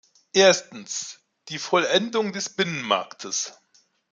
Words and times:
Erstens, 0.33 1.19
die 1.49 1.59
Vollendung 1.59 2.31
des 2.33 2.49
Binnenmarktes. 2.49 3.53